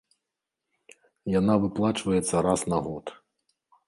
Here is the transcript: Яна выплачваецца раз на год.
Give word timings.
Яна 1.39 1.57
выплачваецца 1.65 2.41
раз 2.47 2.61
на 2.73 2.79
год. 2.87 3.05